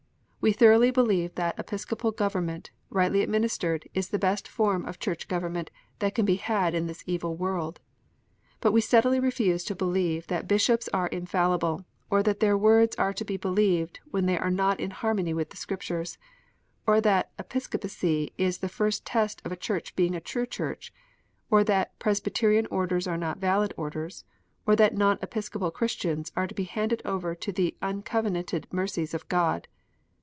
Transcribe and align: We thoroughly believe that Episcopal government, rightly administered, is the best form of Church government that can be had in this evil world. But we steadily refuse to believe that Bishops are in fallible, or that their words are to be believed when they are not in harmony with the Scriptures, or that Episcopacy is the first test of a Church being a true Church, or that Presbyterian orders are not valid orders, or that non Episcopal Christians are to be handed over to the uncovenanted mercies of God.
We 0.43 0.53
thoroughly 0.53 0.89
believe 0.89 1.35
that 1.35 1.53
Episcopal 1.59 2.09
government, 2.11 2.71
rightly 2.89 3.21
administered, 3.21 3.87
is 3.93 4.09
the 4.09 4.17
best 4.17 4.47
form 4.47 4.87
of 4.87 4.97
Church 4.97 5.27
government 5.27 5.69
that 5.99 6.15
can 6.15 6.25
be 6.25 6.37
had 6.37 6.73
in 6.73 6.87
this 6.87 7.03
evil 7.05 7.35
world. 7.35 7.79
But 8.59 8.71
we 8.71 8.81
steadily 8.81 9.19
refuse 9.19 9.63
to 9.65 9.75
believe 9.75 10.25
that 10.33 10.47
Bishops 10.47 10.89
are 10.91 11.05
in 11.05 11.27
fallible, 11.27 11.85
or 12.09 12.23
that 12.23 12.39
their 12.39 12.57
words 12.57 12.95
are 12.95 13.13
to 13.13 13.23
be 13.23 13.37
believed 13.37 13.99
when 14.09 14.25
they 14.25 14.35
are 14.35 14.49
not 14.49 14.79
in 14.79 14.89
harmony 14.89 15.31
with 15.31 15.51
the 15.51 15.57
Scriptures, 15.57 16.17
or 16.87 16.99
that 17.01 17.29
Episcopacy 17.37 18.33
is 18.35 18.57
the 18.57 18.67
first 18.67 19.05
test 19.05 19.43
of 19.45 19.51
a 19.51 19.55
Church 19.55 19.95
being 19.95 20.15
a 20.15 20.19
true 20.19 20.47
Church, 20.47 20.91
or 21.51 21.63
that 21.65 21.99
Presbyterian 21.99 22.65
orders 22.71 23.05
are 23.05 23.15
not 23.15 23.37
valid 23.37 23.75
orders, 23.77 24.25
or 24.65 24.75
that 24.75 24.97
non 24.97 25.19
Episcopal 25.21 25.69
Christians 25.69 26.31
are 26.35 26.47
to 26.47 26.55
be 26.55 26.63
handed 26.63 27.03
over 27.05 27.35
to 27.35 27.51
the 27.51 27.77
uncovenanted 27.83 28.65
mercies 28.71 29.13
of 29.13 29.29
God. 29.29 29.67